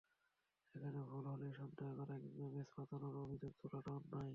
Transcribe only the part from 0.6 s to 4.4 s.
এখানে ভুল হলেই সন্দেহ করা কিংবা ম্যাচ পাতানোর অভিযোগ তোলাটা অন্যায়।